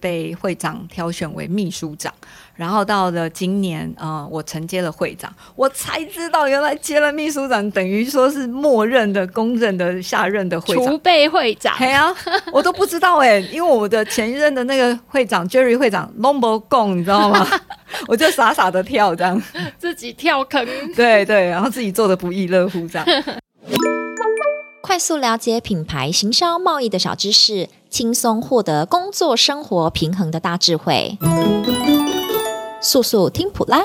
[0.00, 2.12] 被会长挑选为秘书长。
[2.54, 11.74] 然后到了今年，呃，我承接了会长，我才知道原来接了秘书长，等于说是默认的、公认的下任的会长，储备会长。
[11.78, 12.14] 对啊，
[12.52, 17.48] 我都不知道哎，因为我的前任的那个会长 Jerry 会长 Number Gong，你知道吗？
[18.06, 19.42] 我就傻傻的跳这样，
[19.78, 23.06] 自己跳坑，对对，然后自己做的不亦乐乎这样。
[24.82, 31.18] 快速了解品牌行销贸易的小知识，轻松获得工作生活平衡的大智慧。
[32.80, 33.84] 速速听普啦，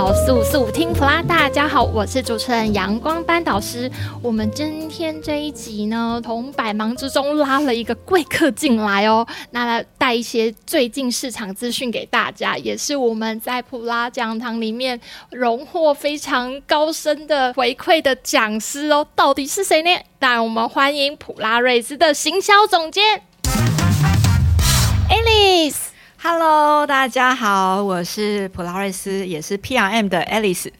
[0.00, 1.20] 到速速听普拉。
[1.20, 3.90] 大家好，我是主持人阳光班导师。
[4.22, 14.98] 我们今天这一集呢，从百忙之中拉了一个贵客进来哦，那带一些最近市场资讯给大家，也是我们在普拉讲堂里面
[15.32, 19.06] 荣获非常高深的回馈的讲师哦。
[19.14, 19.90] 到底是谁呢？
[20.18, 23.20] 当然，我们欢迎普拉瑞斯的行销总监。
[26.22, 30.70] Hello，大家好，我是普拉瑞斯，也是 PRM 的 Alice。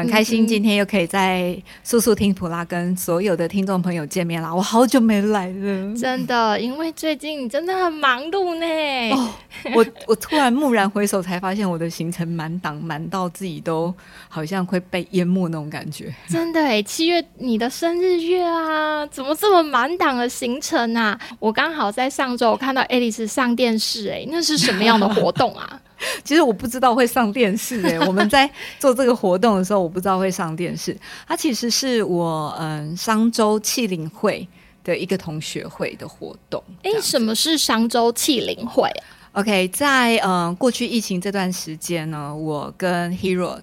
[0.00, 9.14] 很开心今天又可以在速速听普拉跟所有的听众朋友见面了，我好久没来了，真的，因为最近你真的很忙碌呢。
[9.14, 9.28] 哦，
[9.74, 13.94] 我我突然蓦然回首，才发现我的行程满档，满到自己都
[14.28, 16.12] 好像会被淹没那种感觉。
[16.28, 21.20] 真的哎，七月你的生日月啊，怎么这么满档的行程啊？
[21.38, 25.80] 我刚好在上周我看到 Alice 上电视，哎，那是什么样的活动啊？
[26.24, 30.96] 其实我不知道会上电视诶、欸， 我们在做这个活动的时候，我不知道会上电视。
[31.26, 34.46] 它其实是我嗯商周器灵会
[34.82, 36.62] 的一个同学会的活动。
[36.82, 38.90] 诶，什么是商周器灵会
[39.32, 43.58] ？OK，在嗯过去疫情这段时间呢，我跟 Hero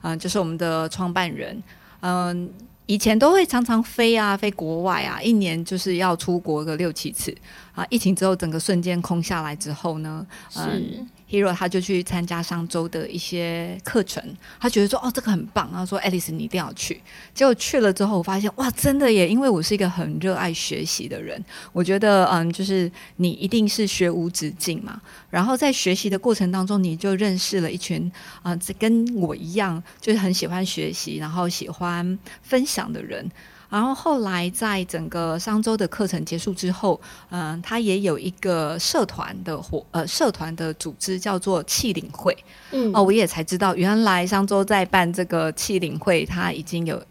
[0.00, 1.62] 嗯就是我们的创办人
[2.00, 2.50] 嗯
[2.86, 7.34] 以前都会常常飞啊飞国外啊，一年就是要出国个六七次
[7.74, 7.86] 啊。
[7.88, 10.26] 疫情之后整个瞬间空下来之后呢，
[10.56, 11.06] 嗯。
[11.32, 14.22] Hero 他就去参加上周的一些课程，
[14.60, 17.00] 他觉得说哦这个很棒，然后说 Alice 你一定要去。
[17.32, 21.42] 结果去了之后，我发现哇真的耶，因为我是一个很热爱学习的人，
[21.72, 25.00] 我觉得嗯就是你一定是学无止境嘛。
[25.30, 28.12] 然后在学习的过程当中，你就认识了一群
[28.42, 33.26] 啊、嗯、跟我一样就是很喜欢学习，然后喜欢分享的人。
[33.72, 37.00] 然后后来，在整个商周的课程结束之后，
[37.30, 42.36] 嗯、呃，他也有一个社团的活，呃，社团的组织叫做气领会。
[42.72, 47.02] 嗯，哦，我也才知道，原来商周在办这个气领会，他已经有，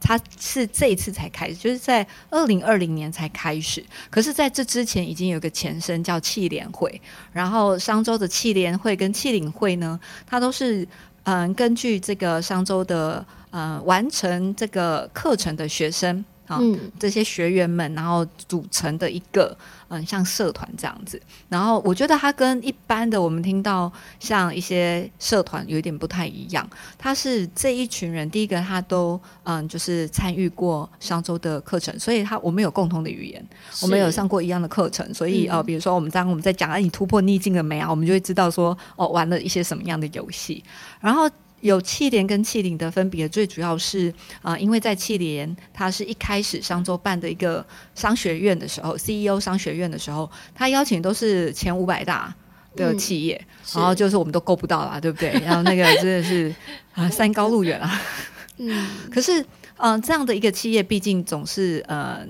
[0.00, 3.84] 他是这一次才开始，就是在二零二零年才开始。
[4.08, 6.98] 可是，在这之前已经有个前身叫气联会。
[7.34, 10.88] 然后，商周的气联会跟气领会呢，它都是
[11.24, 13.22] 嗯、呃，根据这个商周的。
[13.50, 19.56] 呃，完成这个课程的学生啊，嗯、这些学员们，然后组成的一个
[19.88, 21.20] 嗯、呃，像社团这样子。
[21.48, 26.68] 然后我觉得它跟一般的我们听到像一些社团有一点不太一样。
[26.98, 33.46] 它是这一群人，第一个他都嗯，就是参与过上周的课程，所以他我们有共同的语言，
[33.82, 37.88] 我们有上过一样的课程，所以呃，比如说我们当我们在讲，啊，你突破逆境了没啊？
[37.90, 40.62] 我们就会知道说，哦，玩了一些什么样的游戏，
[41.00, 41.28] 然后。
[41.60, 44.08] 有气联跟气领的分别，最主要是
[44.42, 47.64] 啊、呃，因为在气联，它是一开始商周办的一个
[47.94, 52.32] 商学院的时候，CEO 商学院的时候，他邀请都是前五百大
[52.76, 53.34] 的企业，
[53.74, 55.30] 嗯、然后就是我们都够不到啦，对不对？
[55.44, 56.54] 然后那个真的是
[56.92, 58.00] 啊，山高路远啊。
[58.58, 59.40] 嗯，可是
[59.78, 62.24] 嗯、呃，这样的一个企业，毕竟总是呃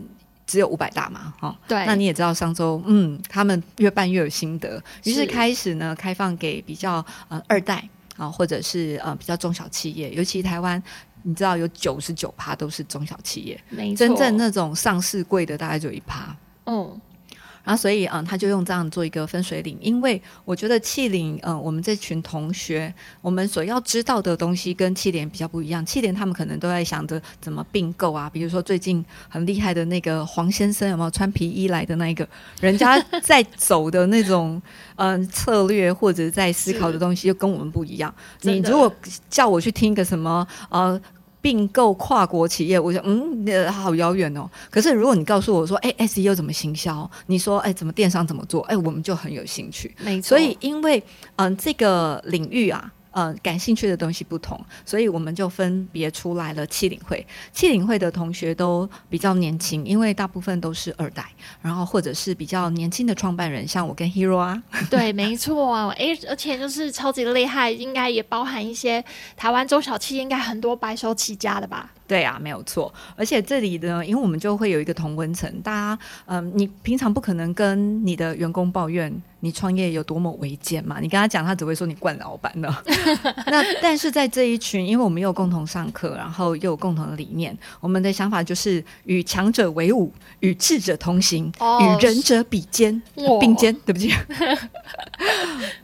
[0.47, 1.57] 只有五百大嘛，哈、哦。
[1.69, 1.85] 对。
[1.85, 7.87] 那你也知道商周，嗯，他们越办越有心得，于是开始呢，开放给比较呃二代。
[8.19, 10.83] 啊，或者是呃比较中小企业，尤其台湾，
[11.23, 16.37] 你知道有九十九趴都是中小企业，没，真正那种上市贵的大概就一趴。
[16.67, 17.01] 嗯。
[17.69, 22.91] 然后，所以，嗯，他就用这样做一个分水岭，因为我觉得气领，嗯，我们这群同学，
[23.21, 25.85] 我们所要知道的东西跟气联比较不一样。
[25.85, 32.27] 气联他们可能都在想着怎么并购啊，比如说最近很厉害的那个黄先生，有没有穿皮衣来的那一个？
[32.63, 34.63] 人家 在走的那种，
[34.97, 38.15] 嗯，策略或者在思考的东西，就跟我们不一样。
[38.41, 38.91] 你如果
[39.29, 40.99] 叫我去听个什么，呃。
[41.41, 44.49] 并购跨国企业，我想，嗯，好遥远哦。
[44.71, 47.09] 可是如果你告诉我说，哎，SEO 怎么行销？
[47.27, 48.63] 你说，哎，怎么电商怎么做？
[48.63, 49.95] 哎，我们就很有兴趣。
[50.05, 50.29] 没错。
[50.29, 51.03] 所以，因为，
[51.37, 52.93] 嗯，这个领域啊。
[53.19, 54.57] 呃，感兴趣的东西不同，
[54.87, 57.27] 所以我们就分别出来了七领会。
[57.53, 61.25] 七领会的同学都比较年轻，因为大部分都是二代，
[61.61, 64.63] 然后或者是比较年轻的创办人，像我跟 Hero 啊。
[64.89, 69.05] 对，没错啊，哎，而且就是超级厉害，应该也包含一些
[69.37, 71.91] 台湾中小企，应该很多白手起家的吧？
[72.09, 72.93] 对啊，没有错。
[73.15, 82.83] 而且这里呢，因为我们就会有一个同温层，大家，嗯、呃，你平常不可能跟你的员工抱怨你创业有多么维艰嘛，你跟他讲，他只会说你惯老板了。
[83.47, 90.11] 那但是在这一群，因为我们有共同上课，然后又有共同的理念，我们的想法就是与强者为伍，
[90.41, 93.69] 与智者同行，哦、与仁者比肩、哦、并肩。
[93.85, 94.13] 对不起。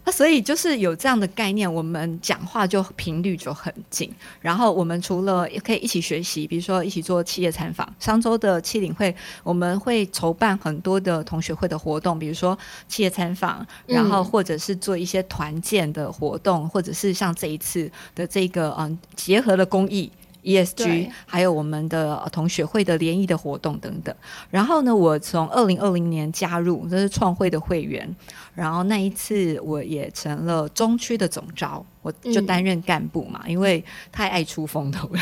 [0.05, 4.11] 那 所以就是有这样的概念，我们讲话就频率就很近。
[4.41, 7.89] 然后我们除了也可以一起学习，比如说一起做企业参访。
[7.99, 12.59] 上周的七领会，我们会筹办很多的同学会的活动，比如说
[12.89, 20.11] 企业参访，然后或者是做一些团建的活动，嗯、或者是像这一次的这个嗯结合了公益。
[20.45, 24.15] ESG，还有我们的同学会的联谊的活动等等。
[24.51, 28.09] 然后呢，我从二零二零年加入，这是创会的会员。
[28.55, 33.83] 然后那一次，我也成了中区的总招，我就担任干部嘛，嗯、因为
[34.13, 35.21] 太爱出风头了。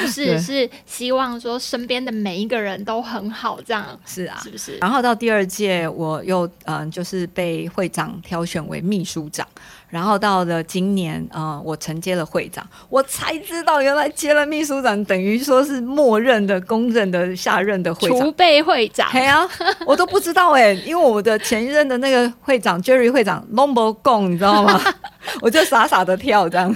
[0.00, 4.76] 不是，是希望说身边的每一个人都很好，这样是啊，是不是？
[4.78, 9.46] 然后到第二届，我又嗯、呃，就是被会长挑选为秘书长。
[9.88, 19.10] 然后到了今年，呃，我承接了会长，我才知道原来接了秘书长，等于说是默认的、公认的下任的会长，储备会长。
[19.12, 19.48] 对啊，
[19.86, 24.80] 我都不知道哎，因为我的前一任的那个会长 Jerry 会长 Lombo Gong，你知道吗？
[25.40, 26.74] 我就傻傻的跳这样，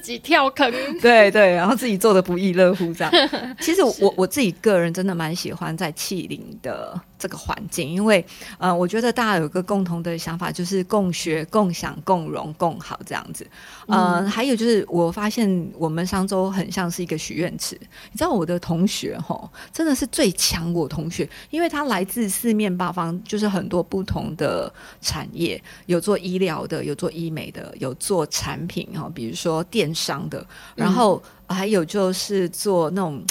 [0.00, 0.70] 自己跳坑，
[1.00, 3.12] 对对，然后自己做的不亦乐乎这样。
[3.60, 8.24] 其实我我自己个人真的蛮喜欢在气灵的这个环境，因为
[8.58, 13.46] 呃，我觉得大家有个共同的想法，就是共学、共享、共荣、共好这样子。
[13.86, 17.76] 呃，嗯、还有就是我发现我们商周很像是一个许愿池。
[18.12, 33.24] 你知道我的同学哈，真的是最强我同学，因为他来自四面八方，就是很多不同的产业，有做医疗的，有做医美的，有做产品哈，比如说电商的，然后还有就是做那种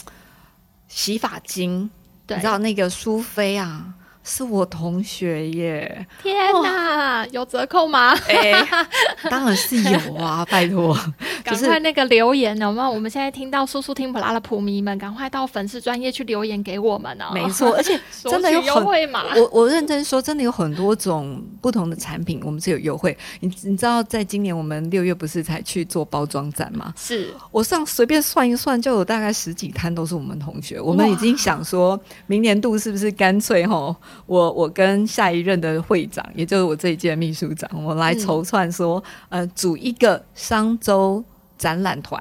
[0.87, 1.89] 洗发精。
[2.27, 3.93] 对你知道那个苏菲啊，
[4.27, 6.07] 是我同学耶！
[6.23, 8.11] 天哪，哦、有折扣吗？
[8.27, 8.67] 哎、欸，
[9.29, 10.97] 当然是有啊， 拜托，
[11.43, 12.89] 赶快那个留言有没有？
[12.89, 17.25] 我们现在听到叔叔听普拉的普迷们，赶快到粉丝专业去留言给我们哦。
[17.33, 19.23] 没错，而且 真的有优惠嘛？
[19.35, 23.15] 我我认真说，真的有很多种不同的产品，我们是有优惠。
[23.41, 26.91] 你你知道，在今年我们六月不是才去做包装展吗？
[26.97, 30.81] 是我上随便算一算，就有大概十几摊都是我们同学。
[30.81, 33.95] 我们已经想说，明年度是不是干脆吼？
[34.25, 41.23] 我我跟下一任的会长，也就是我这一届秘书长，我来筹算说，嗯、呃，组一个商周
[41.57, 42.19] 展览团，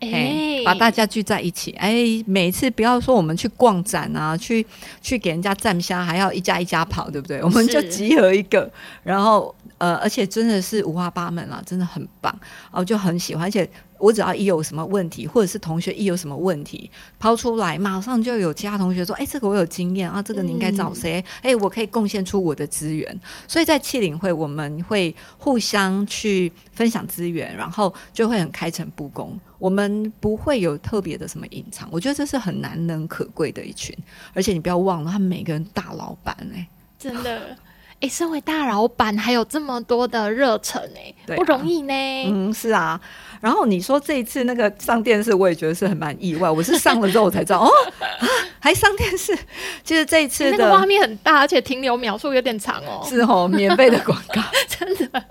[0.00, 4.66] 哎、欸，把大家聚在一起，哎、欸，每次不要说我们去逛展啊，去
[5.00, 7.42] 去给人家站虾，还要一家一家跑，对不对？
[7.42, 8.70] 我们就集合一个，
[9.02, 12.38] 然后呃，而且真的是五花八门啦，真的很棒，
[12.70, 13.68] 哦就很喜欢，而且。
[13.98, 21.20] 我只要一有什么问题，或者是同学一有什么问题抛出来，马上就有其他同学说：“哎、欸，这个我有经验啊，这个你应该找谁？
[21.38, 29.38] 哎、嗯欸，我可以贡献出我的资源。”所以在气领会，我们会互相去分享资源，然后就会很开诚布公。
[29.58, 33.96] 我们不会有特别的什么隐藏，我觉得这是很难能可贵的一群。
[34.34, 37.56] 而且你不要忘了，他们每个人大老板哎、欸，真的。
[37.98, 41.94] 哎，身为大老板，还有这么多的热忱，哎，不容易呢。
[42.26, 43.00] 嗯，是啊。
[43.40, 46.50] 然后你说这一次那个上电视，我也觉得是很蛮意外。
[46.50, 47.70] 我是上了之后我才知道，哦，
[48.58, 49.36] 还上电视。
[49.84, 53.04] 其实这一次的那个画面很大，而且停留秒数有点长哦。
[53.08, 55.24] 是哦，免费的广告， 真的。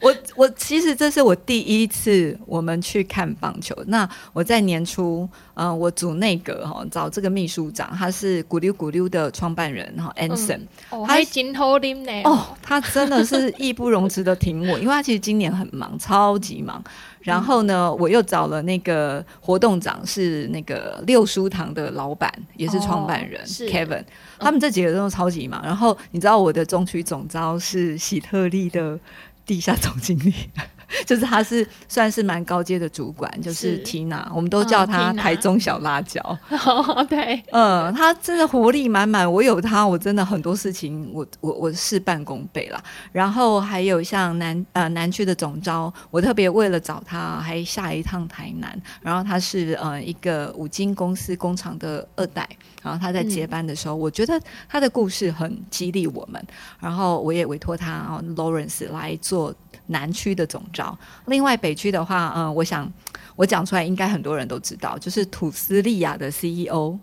[0.00, 3.72] 我我其实这是我第一次我们去看棒球。
[3.86, 10.58] 那我在年初，嗯、呃，我组内阁哈，找这个秘书长，他是咕溜咕溜的创办人哈，Anson，
[10.90, 12.10] 他还金头林呢。
[12.24, 16.82] 哦，他真的是义不容辞的挺我，因为他其实今年很忙，超级忙。
[17.24, 24.04] 然后呢，我又找了那个活动长，是那个六书堂的老板，也是创办人、哦、Kevin，
[24.38, 25.60] 他们这几个人都超级忙。
[25.64, 28.96] 然后你知道我的中区总招是喜特利的。
[29.46, 30.32] 地下总经理，
[31.06, 36.20] 就是他是算是蛮高阶的主管，就是 Tina，我们都叫他台中小辣椒。
[36.66, 42.82] 哦，对，嗯，他真的活力满满，我有他，我真的很多事情我我我事半功倍啦。
[43.12, 48.80] 然后还有像南呃南区的总招，我特别为了找他，还下一趟台南。
[49.00, 52.48] 然后他是呃一个五金公司工厂的二代，
[52.82, 56.42] 然后他在接班的时候，嗯、我觉得他的故事很激励我们。
[56.80, 59.54] 然后我也委托他哦 Lawrence 来做。
[59.86, 62.90] 做南区的总招，另外北区的话，嗯，我想
[63.36, 66.98] 我讲出来应该很多人都知道，就是土斯利亚的 CEO，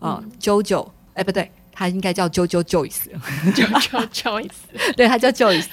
[0.00, 4.50] 嗯，JoJo，哎，不对，他应该叫 JoJo Joyce，JoJo Joyce，
[4.96, 5.66] 对，他叫 Joyce，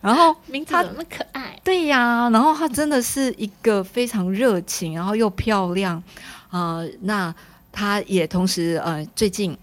[0.00, 1.58] 然后 名字怎么那么可爱？
[1.62, 6.02] 对呀，然后他真的是一个非常热情，然后又漂亮。
[6.50, 7.34] 呃，那
[7.70, 9.56] 他也同时呃最近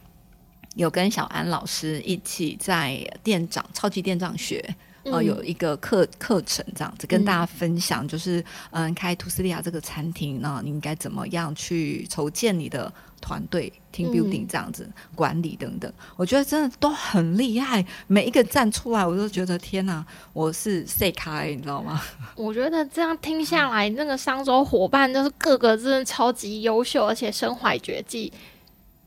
[0.75, 4.63] 有跟小安老师一起在店长超级店长学。
[5.11, 17.85] 呃，有一个课课程这样子跟大家分享，就是嗯，开图斯利亚这个餐厅，呢你应该怎么样去筹建你的团队，team building 这样子、嗯、管理等等，我觉得真的都很厉害。
[18.07, 22.01] 每一个站出来，我都觉得天哪，我是 C 咖，你知道吗？
[22.35, 28.31] 我觉得这样听下来，那个商周伙伴就是个个真的超级优秀，而且身怀绝技。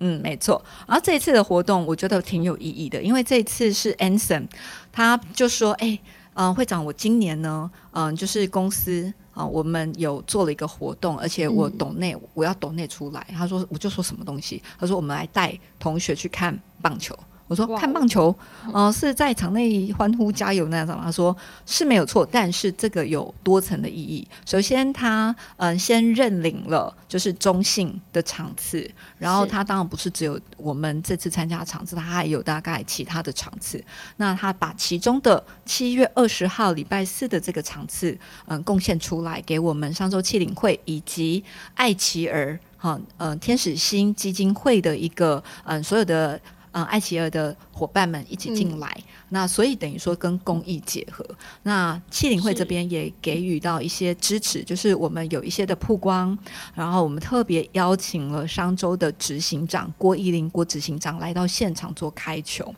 [0.03, 0.65] 嗯，没错。
[0.89, 4.49] 然后这一次的活动，我觉得挺有意义的，因为这一次是 Anson，
[4.93, 5.99] 他就说：“哎，
[6.35, 17.17] 嗯、呃，会长，我今年呢，嗯、呃，就是公司啊、呃，我们有做了一个活动，而且我懂内，嗯、我要懂内出来。”他说：“我就说什么东西？”他说：“我们来带同学去看棒球。”
[17.51, 18.29] 我说看棒球，
[18.73, 20.97] 哦、呃，是在场内欢呼加油那样子。
[21.03, 24.25] 他说是没有错，但是这个有多层的意义。
[24.47, 28.89] 首先，他嗯、呃、先认领了就是中性的场次，
[29.19, 33.83] 然后他当然不是只有我们这次参加的场次，他还有大概其他的场次。
[34.19, 38.13] 那他把其中的七月二十号礼拜四的这个场次，
[38.47, 41.43] 嗯、呃，贡献出来给我们上周七领会以及
[41.75, 46.41] 爱奇儿哈嗯、呃、天使星基金会的一个嗯、呃、所有的。
[46.73, 51.25] 嗯，爱奇儿的伙伴们一起进来，嗯、那所以等于说跟公益结合。
[51.65, 56.39] 那气领会这边也给予到一些支持，就是我们有一些的曝光，
[56.75, 62.73] 然后我们特别邀请了商周的执行长郭依林郭执行长来到现场做开球。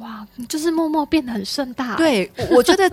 [0.00, 1.96] 哇，就是默默变得很盛大。
[1.96, 2.90] 对，我觉得，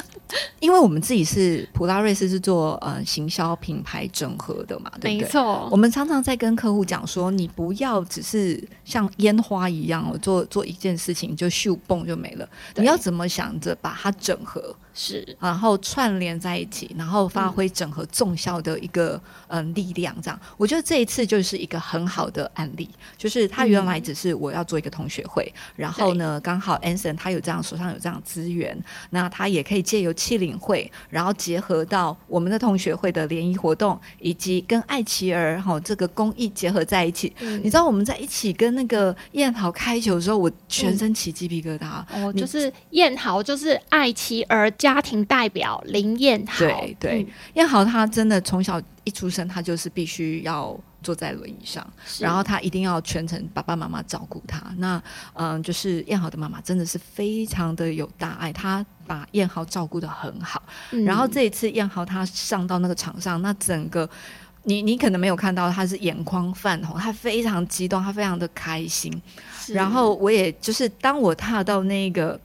[0.59, 5.21] 因为我们自己是普拉瑞斯是做呃行销品牌整合的嘛，对不对？
[5.21, 5.67] 没错。
[5.71, 12.49] 我们常常在跟客户讲说，你不要只是像烟花一样，做做一件事情就咻蹦就没了。
[12.75, 14.75] 你要怎么想着把它整合？
[14.97, 37.35] 是，然后串联在一起，然后发挥整合综效的一个嗯、呃、力量，这样，我觉得这一次就是一个很好的案例，就是他原来只是我要做一个同学会，嗯、然后呢，刚好 Anson 他有这样手上有这样资源，那他也可以借由企领会，然后结合到我们的同学会的联谊活动，以及跟爱琪儿哈这个公益结合在一起。
[37.41, 42.01] 嗯、你知道我们在一起跟那个燕豪开球的时候，我全身起鸡皮疙瘩。
[42.13, 44.71] 哦，就是燕豪，就是爱琪儿。
[44.85, 51.83] 家庭代表林燕豪，对对，嗯、燕豪他真的从小一出生，他就是必须要坐在轮椅上，
[52.19, 54.61] 然后他一定要全程爸爸妈妈照顾他。
[54.77, 55.01] 那
[55.33, 60.61] 嗯，就是燕豪的妈妈真的是非常的有大爱，他把燕豪照顾的很好。
[60.91, 64.07] 嗯、然后这一次燕豪他上到那个场上，那整个
[64.65, 69.11] 你你可能没有看到，他是眼眶泛红，他非常激动，他非常的开心。
[69.69, 72.39] 然后我也就是当我踏到那个。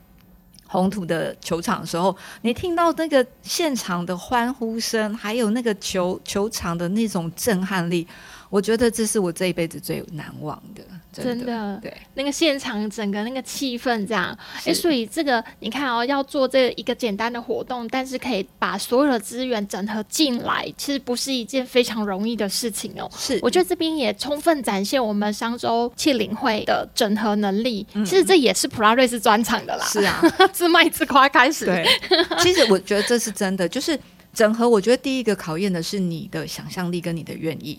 [0.71, 8.07] 红土的球场的时候，你听到那个现场的欢呼声，还有那个球球场的那种震撼力，
[8.51, 10.83] 我觉得这是我这一辈子最难忘的。
[11.13, 23.09] 真的，真的对那个现场整个那个气氛这样，哎、欸，所以这个你看哦，要做这一个简单的活动，但是可以把所有的资源整合进来，其实不是一件非常容易的事情哦。
[23.17, 27.85] 是，我觉得这边也充分展现我们商周企领会的整合能力。
[27.93, 29.85] 嗯、其实这也是普拉瑞斯专场的啦。
[29.85, 30.21] 是啊，
[30.53, 31.65] 自卖自夸开始。
[31.65, 31.85] 对，
[32.39, 33.99] 其实我觉得这是真的，就是
[34.33, 34.69] 整合。
[34.69, 37.77] 我觉得第一个考验的是你的想象力跟你的愿意。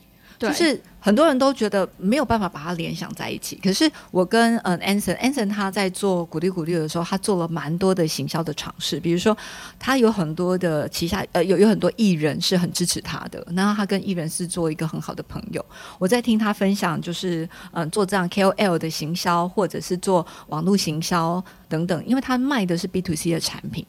[0.49, 9.37] 就是很多人都觉得没有办法把它联想在一起，可是我跟嗯 Anson Anson 他在做鼓励鼓励的时候，他做了蛮多的行销的尝试，比如说
[9.79, 15.65] 他有很多的旗下呃有有很多艺人是很支持他的，那他跟艺人是做一个很好的朋友。
[15.99, 23.85] 我在听他分享，就是嗯做这样 KOL 的行销，或者是做网络行销等等，因为他卖的是 B to C 的产品。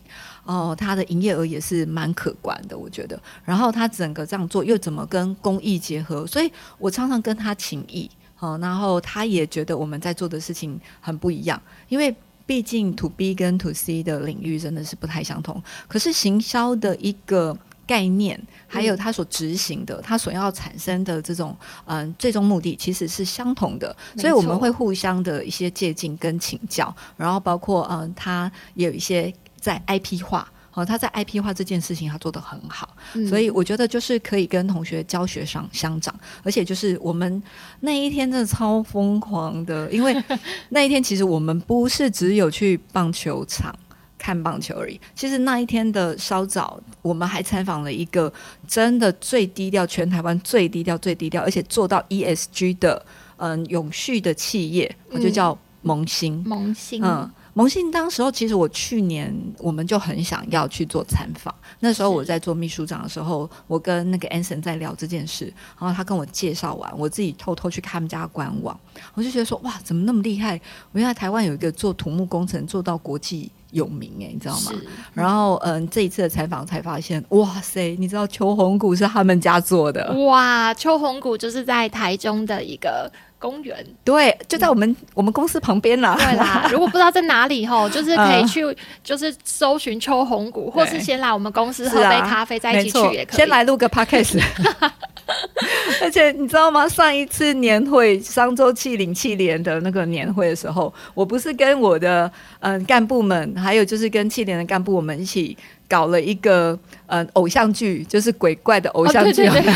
[0.45, 3.17] 哦，他的营业额也是蛮可观的，我觉得。
[3.45, 6.27] 然后他整个这样做，又怎么跟公益结合？
[6.27, 8.09] 所以我常常跟他请益，
[8.39, 12.13] 哦，然后他也觉得我们在做的事情很不一样，因为
[12.45, 15.63] 毕竟 To B 跟 To C 的领域真的是不太相同。
[15.87, 17.57] 可是行销的一个
[17.87, 23.95] 概念，还有他所执行的，他所要产生的这种嗯最终目的，其实是相同的。
[24.17, 29.33] 所以我们会互相的一些借鉴跟请教，然后包括嗯，他也有一些。
[29.63, 37.41] 在 IP 化，哦，他在 IP 化这件事情他做得很好，嗯、所以我觉得就是可以跟同学教学上相长，而且就是我们
[37.79, 40.21] 那一天真的超疯狂的，因为
[40.67, 43.73] 那一天其实我们不是只有去棒球场
[44.19, 48.31] 看棒球而已，其实那一天的稍早，我们还采访了一个
[48.67, 53.05] 真的最低调，全台湾最低调、最低调，而且做到 ESG 的
[53.37, 57.31] 嗯永续的企业，我就叫萌新，萌新，嗯。
[57.55, 61.53] 萌信当时候，其实我去年我们就很想要去做参访。
[61.79, 65.45] 那时候我在做秘书长的时候，我跟那个 Anson 在聊这件事，
[65.79, 68.79] 然后他跟我介绍完，我自己偷偷去看他们家官网，
[69.13, 70.59] 我就觉得说哇，怎么那么厉害？
[70.93, 74.71] 原来台湾有一个做土木工程做到国际有名诶，你知道吗？
[75.13, 80.09] 然后嗯，这一次的采访才发现，哇塞，你知道秋红谷是他们家做的？
[80.25, 83.11] 哇，秋红谷就是在台中的一个。
[83.43, 86.15] 公园对，就在我们、嗯、我们公司旁边啦。
[86.17, 88.65] 对啦， 如果不知道在哪里吼，就是可以去，
[89.03, 93.35] 就是搜寻秋红谷，或是先来我们公司喝杯咖啡，再一起去也可以。
[93.35, 94.41] 先来录个 podcast。
[96.01, 96.87] 而且你知道吗？
[96.87, 105.57] 上一次年会，商周七零七联的那个年会的时候，我不是跟我的嗯干部们，还有就是跟七联的干部，我们一起
[105.87, 109.45] 搞了一个嗯偶像剧，就是鬼怪的偶像剧。
[109.47, 109.73] 哦对对对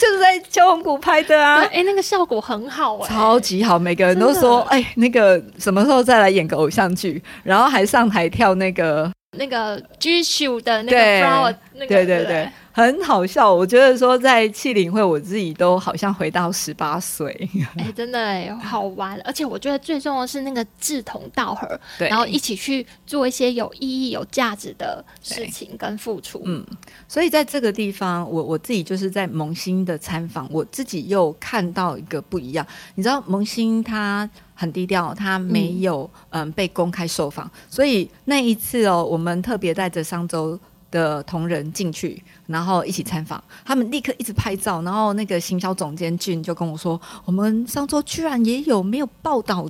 [0.00, 1.56] 就是在秋红谷拍的啊！
[1.62, 12.48] 哎、欸，那个效果很好哎、欸，超级好，每个人都说哎、欸，那个什么时候再来演个偶像剧，然后还上台跳那个那个 G 秀的那个 flower，那个对对对。
[12.74, 17.30] 对很好笑，我觉得说在气领会，我自己都好像回到十八岁。
[17.76, 26.40] 哎、欸，真的哎，好玩，而且我觉得最重要的是那个志同道合，对，然后一起去做一些有意义、有价值的事情跟付出。
[26.44, 26.64] 嗯，
[27.06, 32.66] 所以在这个地方，我我自己就是在萌新的参访，我自己又看到一个不一样。
[32.94, 40.58] 你知道萌新他很低调，他没有嗯，嗯被公开受访，所以那一次哦，我们特别带着商周
[40.92, 42.22] 的同仁进去。
[42.46, 44.80] 然后一起参访，他们立刻一直拍照。
[44.82, 49.68] 然后那个行销总监俊就跟我说：“我们上周居然也有没有报道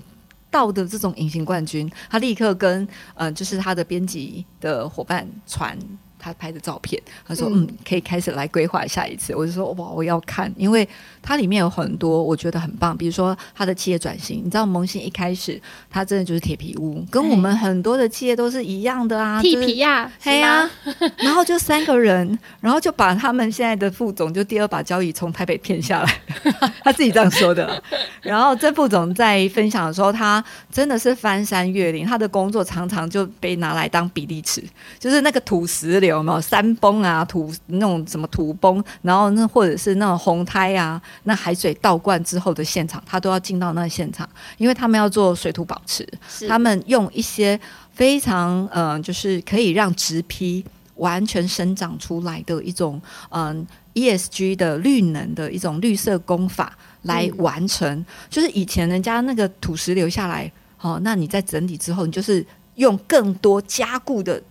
[0.50, 5.79] 到的这种隐形冠军。”他立刻跟嗯、就是他的编辑的伙伴传。
[6.23, 10.88] 他拍的照片，他说：“嗯，可以开始来规划下一次。”我就说：“哇，我要看，因为
[11.21, 14.38] 它里面有很多我觉得很棒，比如说他的企业转型。
[14.45, 15.61] 你知道，萌新一开始
[15.91, 20.71] 他真的就是铁皮屋，跟我们很多的企业都是一样的啊，铁皮呀，黑呀。
[21.19, 26.21] 然后就三个人，然后就把他们现在的副总就第二把交椅从台北骗下来，
[26.85, 27.83] 他自己这样说的。
[28.21, 34.62] 然后这副总在分享的时候，他真的是翻山越岭，他的工作常常就被拿来当比例尺，
[35.00, 36.12] 就是那个土石流。
[36.12, 46.06] 有没有山崩啊，土那种什么土崩，然后那或者是那种洪灾啊，那海水倒灌之后的现场，他都要进到那现场，因为他们要做水土保持，
[46.49, 47.58] 他们用一些
[47.93, 50.65] 非常嗯、呃，就是可以让植批
[50.97, 62.45] 完全生长出来的一种嗯、呃、ESG 的绿能的一种绿色工法来完成，嗯、就是以前人家那个土石流下来，哦，那你在整理之后，你就是
[62.76, 64.43] 用更多加固的。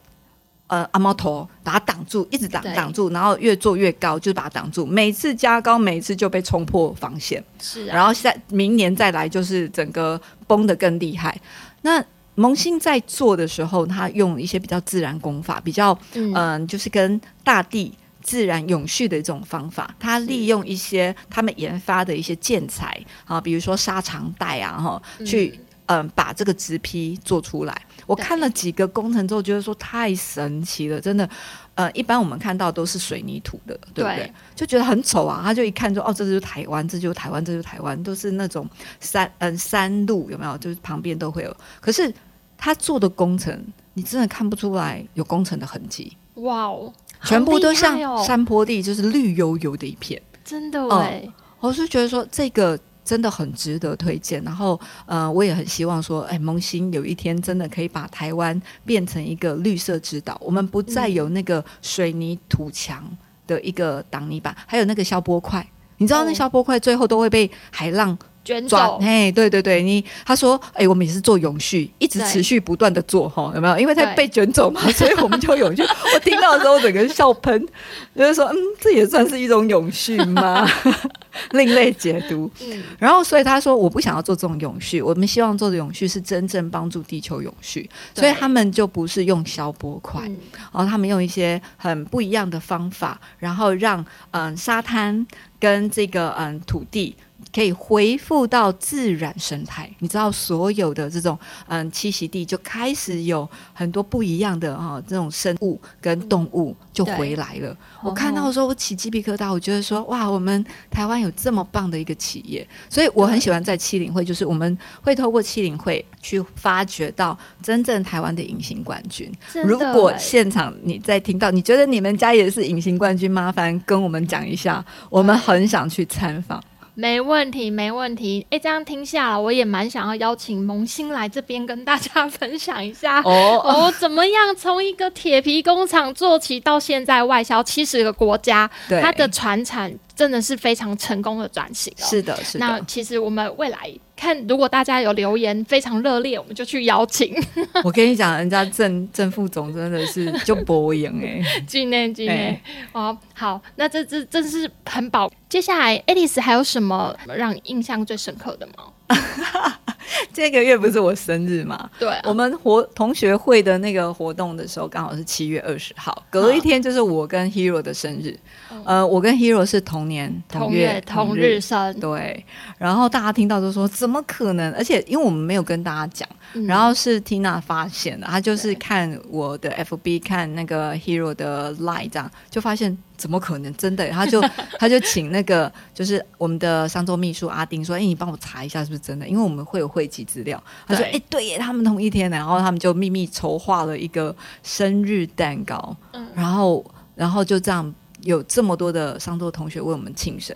[0.71, 4.86] 呃，阿猫头把它挡住，一直挡挡住，然后越做越高，就把它挡住。
[4.86, 7.43] 每次加高，每次就被冲破防线。
[7.62, 11.38] 是、啊，然后在明年再来，就是整个崩的更厉害。
[11.81, 12.01] 那
[12.36, 19.93] 萌新在做的时候，他用一些比较自然功法，比较嗯、呃，就是跟大地自然永续的一种方法。
[19.99, 25.60] 他利用一些他们研发的一些建材啊，比如说沙长带啊，哈，去。
[25.91, 27.82] 嗯，把这个植批做出来。
[28.06, 31.30] 我看了几个工程之后，觉得说太神奇了，真的。
[31.75, 34.17] 呃，一般我们看到都是水泥土的，对不对？
[34.17, 35.41] 对，就觉得很丑啊。
[35.43, 38.65] 他就一看说，哦，这就是台湾，这就是台湾，这就是台湾，都是那种
[39.01, 40.58] 山嗯山路有没有？
[40.60, 41.58] 就是旁边都会有。
[41.82, 42.13] 可是
[42.58, 43.62] 他做的工程，
[43.93, 46.15] 你真的看不出来有工程的痕迹。
[46.36, 50.21] 哇哦，全部都像山坡地，就是绿油油的一片。
[50.45, 52.80] 真的哎、嗯，我是觉得说这个。
[53.03, 63.05] 真的很值得推荐，然后，呃，我也很希望说，哎，萌新有一天真的可以把台湾变成一个绿色之岛，我们不再有那个水泥土墙
[63.47, 65.65] 的一个挡泥板，还有那个消波块，
[65.97, 68.17] 你知道那消波块最后都会被海浪。
[68.43, 73.77] 卷走，哎，对对对，你他说，哎，我们也是做永续，一直持续不断的做哈，有没有？
[73.77, 75.84] 因为他被卷走嘛，所以我们就永续。
[75.84, 77.67] 我听到的时候，整个笑喷，
[78.15, 80.67] 就是说，嗯，这也算是一种永续吗？
[81.51, 82.49] 另类解读。
[82.62, 95.25] 嗯，然后所以他说，我不想要做这种永续，我们希望做的永续是真正帮助地球永续，所以他们就不是用消波块，然后他们用一些很不一样的方法，然后让嗯沙滩
[95.60, 97.15] 跟这个嗯土地。
[97.54, 107.69] 可以恢复到自然生态，你知道所有的这种嗯栖息地就开始有很多不一样的哈、哦、这种生物跟动物就回来了。
[107.69, 119.32] 嗯、我看到的时候我起鸡皮疙瘩，我觉得说哇，我们台湾有这么棒的一个企业，所以我很喜欢在七零会，就是我们会透过七零会去发掘到真正台湾的隐形冠军。
[119.65, 126.62] 如果现场你在听到，你觉得你们家也是隐形冠军，麻烦跟我们讲一下，我们很想去参访。
[127.01, 128.45] 没问题，没问题。
[128.51, 142.05] 哎，这样听下来，我也蛮想要邀请萌新来这边跟大家分享一下哦哦，怎么样从一个铁皮工厂做起，到现在外销七十个国家，对它的传产真的是非常成功的转型哦。
[142.05, 142.67] 是的，是的。
[142.67, 143.91] 那其实我们未来。
[144.21, 147.36] 看，如果大家有留言非常热烈，我们就去邀请。
[147.84, 155.31] 我跟你讲，人家郑郑副总真的是就博赢 哎，纪念纪念哦，好，那这这真是很宝。
[155.49, 158.86] 接下来，Alice 还有什么让你印象最深刻的吗？
[160.34, 161.89] 这个月不是我生日嘛？
[162.00, 168.38] 对、啊，我们活同学会的那个活动的时候，刚好是七月二十号，隔一天就是我跟 Hero 的生日。
[168.86, 172.45] 呃，我跟 Hero 是同年同月同日生，对。
[172.78, 174.74] 然后大家听到都说怎么可能？
[174.74, 184.10] 而且因为我们没有跟大家讲，嗯、然后是 Tina 发现的，她就是看我的 FB 看那个 Hero 的 Line 这样，就发现怎么可能真的？
[184.10, 184.41] 他就
[184.79, 189.27] 他就请那个就是我们的商周秘书阿丁说：“哎，你帮我查一下是不是真的？
[189.27, 200.55] 因为我们会有汇集资料。”他说：“哎，对耶，他们同一天，然后他们就秘密筹划了一个生日蛋糕，嗯、然后然后就这样。”有这么多的商周同学为我们庆生，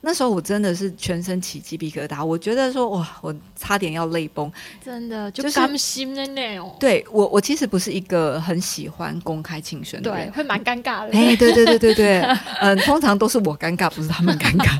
[0.00, 4.50] 那时候我真的是全身起鸡皮疙瘩，我觉得说哇，我差点要泪崩，
[4.84, 6.74] 真的就甘心的那种。
[6.80, 11.16] 对我，我其实不是一个很喜欢公开庆生的人，对，会蛮尴尬的。
[11.16, 12.20] 哎，对对对对对，
[12.60, 14.78] 嗯， 通常都是我尴尬，不是他们尴尬。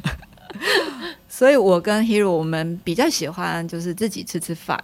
[1.28, 4.82] 所以我跟 Hero 我们比较喜欢就是自己吃吃饭，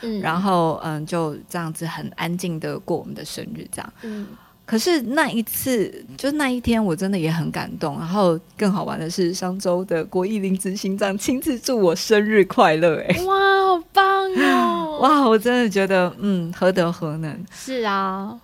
[0.00, 4.26] 嗯，然后嗯就这样子很安静的过我们的生日，这样，嗯。
[4.70, 7.98] 可是那一次，就那一天，我真的也很感动。
[7.98, 13.04] 然后更好玩的是，商周的郭奕林执行长亲自祝我生日快乐！
[13.08, 13.34] 哎，哇，
[13.66, 14.98] 好棒哦！
[15.02, 17.36] 哇，我真的觉得，嗯，何德何能？
[17.52, 18.38] 是啊，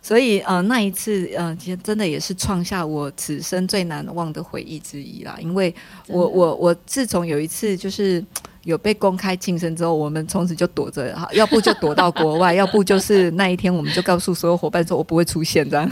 [0.00, 5.36] 所以呃，那一次呃，其实真的也是创下我此生最难忘的回忆之一啦。
[5.40, 5.74] 因为
[6.06, 8.24] 我我我自从有一次就是。
[8.64, 15.90] 有被公开晋升之后，我们从此就躲着，哈，要不就躲到国外， 要不就是那一天我们就告诉所有伙伴说，我不会出现这样。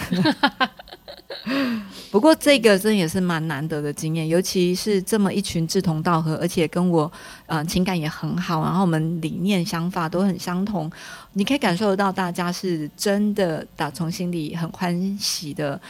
[2.10, 7.10] 不过这个真的也是蛮难得的经验，尤其是这么一群志同道合，而且跟我
[7.46, 10.90] 呃情感也很好，然后我们理念想法都很相同，
[11.34, 15.80] 你可以感受得到大家是真的打从心里很欢喜的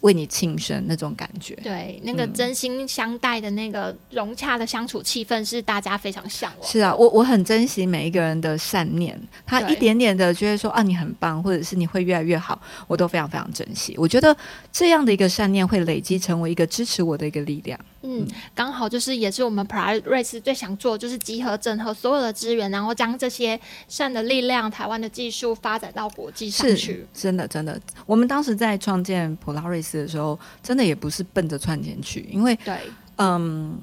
[0.00, 1.54] 为你庆生那种感觉。
[1.62, 6.68] 对，那个真心相待的那个融洽的相处气氛是大家非常向往。
[6.68, 13.94] 是啊，我我很珍惜每一个人的善念，他一点点的觉得说啊你很棒，或者是你会越来越好，我都非常非常珍惜。
[13.96, 14.36] 我觉得
[14.72, 15.67] 这样的一个善念。
[15.68, 17.78] 会累积成为一个支持我的一个力量。
[18.02, 27.06] 嗯，刚好就是也是我们 Pride.Race 最想做，就是集合整合所有的资源，然后将这些善的力量、台湾的技术发展到国际上去。
[27.12, 32.78] 真的，真的，我们当时在创建 Pride.Race 的时候，真的也不是奔着赚钱去，因为对，
[33.16, 33.78] 嗯，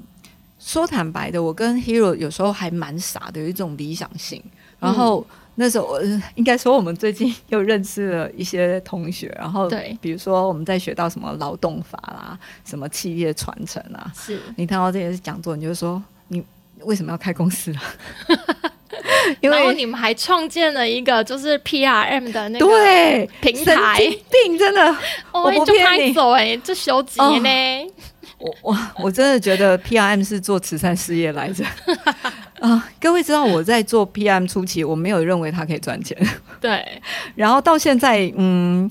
[0.58, 4.42] 说坦白的，我跟 Hero 有时候还蛮傻的，有一种理想性，
[4.80, 5.26] 然后。
[5.30, 6.00] 嗯那时候我
[6.34, 16.44] 应该说，我们最近又认识了一些同学，然后对，比如说我们在学到什么劳动法啦，什么企业传承啊，是你看到这些讲座，你就说你
[16.80, 17.82] 为什么要开公司啊？
[19.40, 23.98] 因为然后你们还创建了一个就是 PRM 的那个平台，
[24.30, 24.88] 病真的，
[25.32, 27.92] 哦、我不骗你，走哎，这小几年呢？
[28.38, 31.64] 我我我真的觉得 PRM 是做慈善事业来着。
[32.60, 36.16] 啊、呃，各位知道我在做 PM 初期，我没有认为它可以赚钱。
[36.60, 37.00] 对，
[37.34, 38.90] 然后到现在，嗯。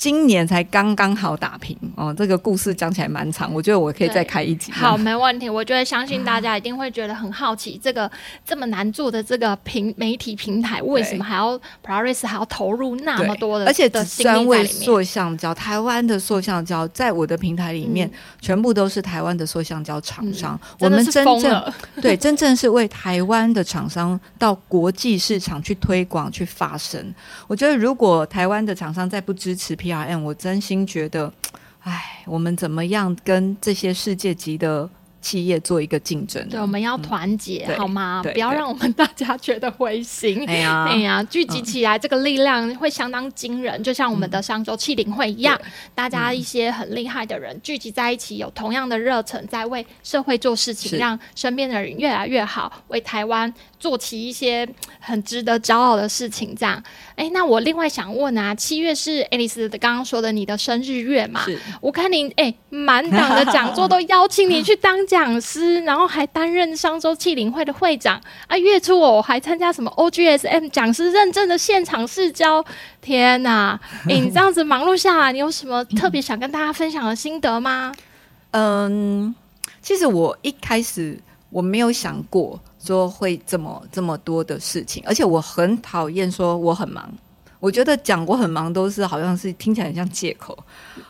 [0.00, 4.72] 今年才刚刚好打平哦，这个故事讲起来蛮长，我觉得我可以再开一集。
[4.72, 5.46] 好，没问题。
[5.46, 8.10] 我觉得相信大家一定会觉得很好奇，这个
[8.42, 13.66] 这么难做的这个平媒体平台，为什么还要 Pride.Race 还要投入那么多的？
[13.66, 20.58] 而且只专为塑橡胶，台湾的塑橡胶，在我的平台里面，嗯、全部都是台湾的塑橡胶厂商。
[20.62, 27.14] 嗯、我们真正 对真正是为台湾的厂商到国际市场去推广、去发声。
[27.46, 29.89] 我觉得如果台湾的厂商再不支持 P。
[30.22, 31.32] 我真心觉得，
[31.80, 34.88] 哎，我们怎么样跟这些世界级的
[35.20, 36.46] 企业做一个竞争？
[36.48, 38.22] 对，我们要团结，嗯、好吗？
[38.32, 40.44] 不要让我们大家觉得灰心。
[40.48, 45.60] 哎呀， 哎呀，聚集起来，这个力量会相当惊人，嗯、就像我们的商周气灵会一样，
[45.94, 53.52] 大家一些很厉害的人聚集在一起，有同样的热忱，在为社会做事情，让身边的人越来越好，为台湾。
[53.80, 56.76] 做起一些很值得骄傲的事情，这样。
[57.16, 61.42] 哎、欸，那我另外想问啊，七月是 Alice 的刚刚说的你的生日月嘛？
[61.46, 61.58] 是。
[61.80, 68.56] 我看你哎，满、欸、档的讲座都邀请你去当讲师，然后还担任商周企领会的会长啊。
[68.56, 72.64] 月初我还参加什么 OGSM 讲师认证的现场试教。
[73.00, 73.80] 天哪！
[74.04, 77.92] 哎、欸，你这样子忙碌下来，你有什么特别想跟大家分享的心得吗？
[78.52, 79.34] 嗯。
[79.82, 81.18] 其实我一开始
[81.48, 87.12] 我没有想过说会这么这么多的事情，而且我很讨厌说我很忙。
[87.60, 90.58] 我觉得讲我很忙都是好像是听起来很像借口。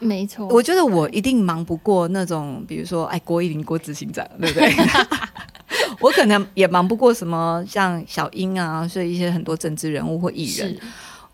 [0.00, 4.72] 没错，我觉得我一定忙不过那种，比如说哎郭一林郭执行长，对不对？
[6.00, 10.76] 我可能也忙不过什么像小英啊，所以一些很多政治人物或艺人。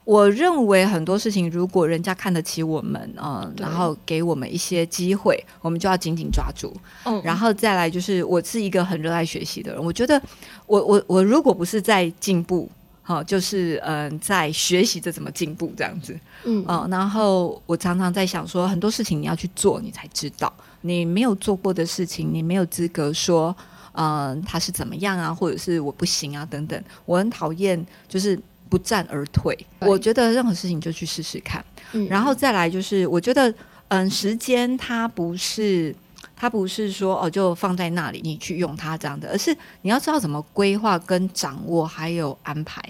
[0.05, 6.73] 我认为很多事情，如果人家看得起我们嗯、呃，然后给我们一些机会，我们就要紧紧抓住。
[7.05, 9.85] 嗯，然后再来就是，我是一个很热爱学习的人。
[9.85, 10.21] 我觉得
[10.67, 12.71] 我，我我我如果不是在进步，
[13.07, 16.19] 好、呃，就是嗯、呃，在学习着怎么进步这样子。
[16.45, 20.53] 嗯、哦、然后我常常在想说，很多事情你要去做，你才知道。
[20.81, 23.57] 你没有做过的事情，你没有资格说，
[23.93, 26.83] 嗯、呃，他是怎么样啊，或者是我不行啊等等。
[27.05, 28.37] 我很讨厌就是。
[28.69, 33.55] 不战而退，我觉得任何事情就去试试看，嗯，然后再来就是，我觉得，
[33.87, 35.95] 嗯，时间它不是，
[36.37, 42.81] 它不是说哦，就放在那里你去用它这样的，而是你要知道怎么规划、跟掌握还有安排。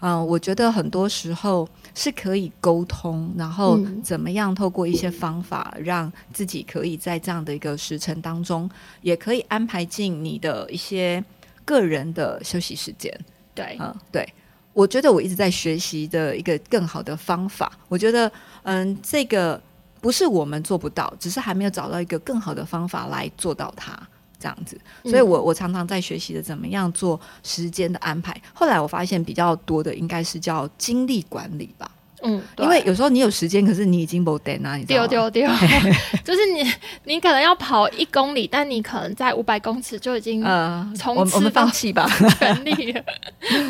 [0.00, 8.70] 嗯，我觉得很多时候是可以沟通，然后怎么样透过一些方法，让自己可以在这样的一个时辰当中，
[9.00, 11.24] 也可以安排进你的一些
[11.64, 13.10] 个人的休息时间。
[13.54, 14.26] 对，嗯，对。
[14.74, 17.72] 我觉得我一直在学习的一个更好的方法。
[17.88, 18.30] 我觉得，
[18.64, 19.58] 嗯，这个
[20.06, 24.00] 不是我们做不到，只是还没有找到一个更好的方法来做到它
[24.38, 24.80] 这样子。
[25.02, 28.40] 所以我我常常在学习的怎么样做时间的安排。
[28.54, 31.90] 后来我发现比较多的应该是叫精力管理吧。
[32.22, 35.06] 嗯，因为有时候你有时间，可是你已经不等了，你知道吗？
[35.08, 35.48] 丢丢丢，
[36.24, 36.72] 就是你，
[37.04, 42.08] 你可能要跑一公里，但你可能在五百公尺就已经呃，从我们放弃吧，
[42.40, 43.04] 全力了，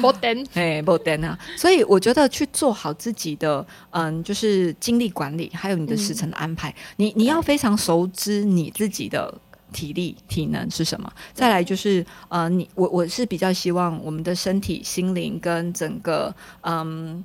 [0.00, 1.36] 没电， 哎，不等啊！
[1.56, 9.34] 所以我觉得去做好自己的，嗯，就是精力管理，还有你的时程的安排，嗯、你你要非常熟知你自己的
[9.72, 11.12] 体力体能是什么。
[11.34, 17.24] 再来就是，呃，你我我是比较希望我们的身体、心灵跟整个，嗯。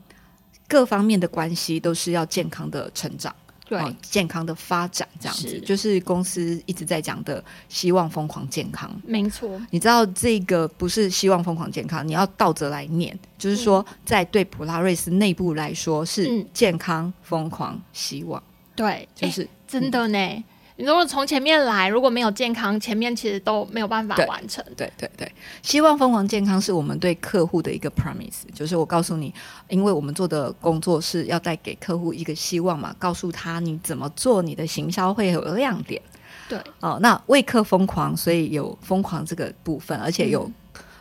[0.72, 3.36] 各方面的关系都是要健康的成长，
[3.68, 5.60] 对，哦、健康的发展，这样子是。
[5.60, 9.62] 就是公司一直在讲的，希望疯狂健康，没错。
[9.70, 18.42] 你知道这个不是希望疯狂健康，你要倒着来念，就是说，在对普拉瑞斯内部来说是健康、疯狂、希望，
[18.74, 20.18] 对，就是、欸、真的呢。
[20.18, 20.44] 嗯
[20.78, 24.64] 你如果从前面来，如果没有健康，前面其实都没有办法完成。
[24.76, 25.32] 对对对，对，
[25.62, 29.34] 希望疯狂健康是我们对客户的一个 promise，就是我告诉你，
[29.68, 36.02] 因为我们做的工作是要带给客户一个希望嘛，告诉他你怎么做，你的行销会有亮点。
[36.48, 40.50] 对，哦，那为客疯狂，所以有疯狂这个部分，而且有。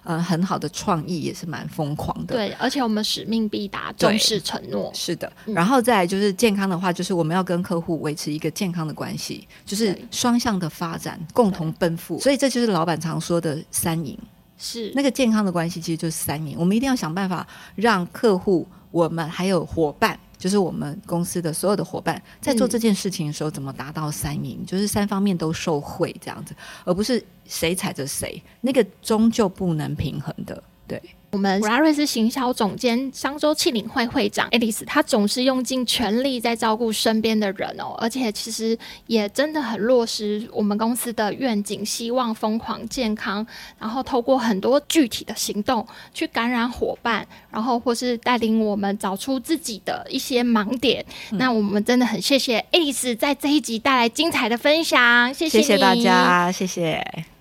[0.04, 2.34] 嗯嗯，很好的创意也是蛮疯狂的。
[2.34, 4.90] 对，而且我们使命必达，重视承诺。
[4.94, 12.18] 是的，然后再来就是健康的话，就是我们要跟客户维持一个健康的关系，就是双向的发展，共同奔赴。
[12.18, 14.18] 所以这就是老板常说的三赢。
[14.56, 16.56] 是那个健康的关系，其实就是三赢。
[16.58, 20.18] 我们一定要想办法让客户、我们还有伙伴。
[20.40, 24.64] 就是我们公司的所有的伙伴在做这件事情的时候，怎么达到三赢？
[24.64, 31.00] 就是三方面都受惠这样子，而不是谁踩着谁，那个终究不能平衡的，对。
[31.33, 38.76] 我们普拉瑞斯行销总监商周企领会会长 Alice，她总是用尽全力在照顾身边的人哦，而且其实
[39.07, 43.46] 也真的很落实我们公司的愿景，希望疯狂健康，
[43.79, 51.07] 然后透过很多具体的行动去感染伙伴，然后或是带领我们找出自己的一些盲点。
[51.31, 57.00] 嗯、那我们真的很谢谢 Alice 在这一集带来精彩的分享，谢谢，谢谢大家，谢谢。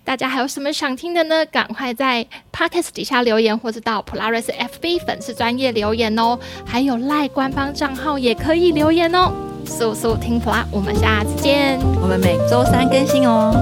[0.09, 1.45] 大家还有什么想听的呢？
[1.51, 6.39] 赶快在 Podcast 底下留言，或者到 Polaris FB 粉丝专业留言哦。
[6.65, 9.31] 还有 LINE 官方账号也可以留言哦。
[9.67, 11.77] 速速听普拉，我们下次见。
[12.01, 13.53] 我们每周三更新哦。